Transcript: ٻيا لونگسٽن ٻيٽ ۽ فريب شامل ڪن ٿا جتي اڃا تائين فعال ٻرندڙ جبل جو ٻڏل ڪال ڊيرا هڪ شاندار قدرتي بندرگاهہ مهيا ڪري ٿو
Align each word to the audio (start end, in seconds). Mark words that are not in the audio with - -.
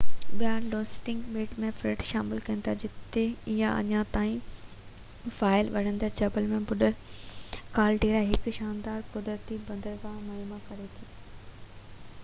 ٻيا 0.37 0.51
لونگسٽن 0.67 1.17
ٻيٽ 1.33 1.51
۽ 1.65 1.67
فريب 1.81 1.99
شامل 2.07 2.39
ڪن 2.47 2.63
ٿا 2.67 2.73
جتي 2.83 3.25
اڃا 3.55 4.01
تائين 4.15 5.29
فعال 5.37 5.69
ٻرندڙ 5.77 6.09
جبل 6.21 6.49
جو 6.55 6.63
ٻڏل 6.71 6.97
ڪال 7.77 8.03
ڊيرا 8.07 8.25
هڪ 8.33 8.57
شاندار 8.61 9.07
قدرتي 9.13 9.61
بندرگاهہ 9.69 10.27
مهيا 10.33 10.61
ڪري 10.73 10.89
ٿو 10.99 11.09